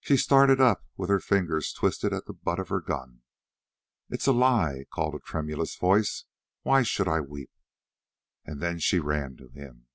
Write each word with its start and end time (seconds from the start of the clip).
She 0.00 0.18
started 0.18 0.60
up 0.60 0.84
with 0.98 1.08
her 1.08 1.18
fingers 1.18 1.72
twisted 1.72 2.12
at 2.12 2.26
the 2.26 2.34
butt 2.34 2.58
of 2.60 2.68
her 2.68 2.78
gun. 2.82 3.22
"It's 4.10 4.26
a 4.26 4.32
lie," 4.34 4.84
called 4.92 5.14
a 5.14 5.18
tremulous 5.18 5.76
voice. 5.76 6.24
"Why 6.60 6.82
should 6.82 7.08
I 7.08 7.22
weep?" 7.22 7.50
And 8.44 8.60
then 8.60 8.78
she 8.80 8.98
ran 8.98 9.38
to 9.38 9.48
him. 9.48 9.86